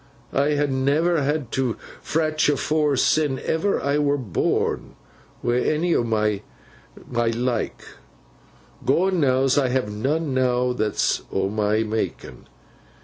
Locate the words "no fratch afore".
1.55-2.95